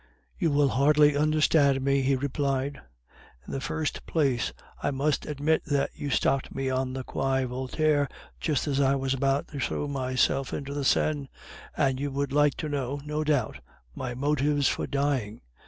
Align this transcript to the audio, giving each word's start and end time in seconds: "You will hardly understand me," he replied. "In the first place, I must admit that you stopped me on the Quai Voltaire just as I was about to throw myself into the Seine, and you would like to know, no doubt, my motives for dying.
"You 0.35 0.49
will 0.49 0.69
hardly 0.69 1.15
understand 1.15 1.81
me," 1.81 2.01
he 2.01 2.15
replied. 2.15 2.81
"In 3.45 3.53
the 3.53 3.61
first 3.61 4.07
place, 4.07 4.51
I 4.81 4.89
must 4.89 5.27
admit 5.27 5.63
that 5.65 5.91
you 5.93 6.09
stopped 6.09 6.55
me 6.55 6.71
on 6.71 6.93
the 6.93 7.03
Quai 7.03 7.45
Voltaire 7.45 8.09
just 8.39 8.65
as 8.65 8.79
I 8.79 8.95
was 8.95 9.13
about 9.13 9.49
to 9.49 9.59
throw 9.59 9.87
myself 9.87 10.55
into 10.55 10.73
the 10.73 10.83
Seine, 10.83 11.29
and 11.77 11.99
you 11.99 12.09
would 12.09 12.31
like 12.33 12.55
to 12.57 12.67
know, 12.67 12.99
no 13.05 13.23
doubt, 13.23 13.59
my 13.93 14.15
motives 14.15 14.67
for 14.67 14.87
dying. 14.87 15.41